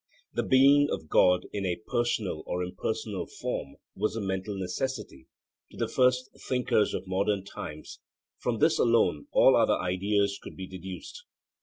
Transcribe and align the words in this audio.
The 0.33 0.41
being 0.41 0.89
of 0.89 1.09
God 1.09 1.45
in 1.53 1.63
a 1.63 1.75
personal 1.75 2.41
or 2.47 2.63
impersonal 2.63 3.27
form 3.27 3.75
was 3.95 4.15
a 4.15 4.19
mental 4.19 4.57
necessity 4.57 5.27
to 5.69 5.77
the 5.77 5.87
first 5.87 6.27
thinkers 6.49 6.95
of 6.95 7.05
modern 7.05 7.43
times: 7.45 7.99
from 8.39 8.57
this 8.57 8.79
alone 8.79 9.27
all 9.31 9.55
other 9.55 9.77
ideas 9.77 10.39
could 10.41 10.57
be 10.57 10.65
deduced. 10.65 11.23